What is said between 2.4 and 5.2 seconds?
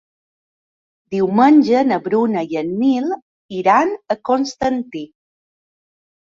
i en Nil iran a Constantí.